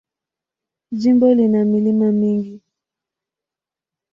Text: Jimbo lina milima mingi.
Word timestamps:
Jimbo 0.99 1.27
lina 1.37 1.59
milima 1.71 2.07
mingi. 2.19 2.55